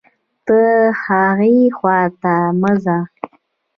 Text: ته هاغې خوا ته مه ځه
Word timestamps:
ته 0.45 0.59
هاغې 1.03 1.57
خوا 1.77 1.99
ته 2.21 2.33
مه 2.61 2.71
ځه 2.83 2.97